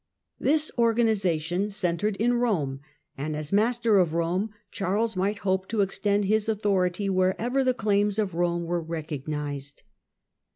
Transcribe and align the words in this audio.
This 0.39 0.71
organisation 0.79 1.69
centred 1.69 2.15
in 2.15 2.33
Rome, 2.33 2.79
and 3.15 3.35
as 3.35 3.53
master 3.53 3.99
of 3.99 4.15
Rome 4.15 4.49
Charles 4.71 5.15
might 5.15 5.37
hope 5.45 5.67
to 5.67 5.81
extend 5.81 6.25
his 6.25 6.49
authority 6.49 7.07
wherever 7.07 7.63
the 7.63 7.75
claims 7.75 8.17
of 8.17 8.33
Rome 8.33 8.63
were 8.65 8.81
recognised. 8.81 9.83